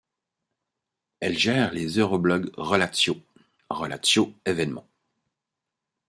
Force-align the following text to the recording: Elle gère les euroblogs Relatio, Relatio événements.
Elle 1.19 1.37
gère 1.37 1.73
les 1.73 1.99
euroblogs 1.99 2.49
Relatio, 2.57 3.17
Relatio 3.69 4.33
événements. 4.47 4.87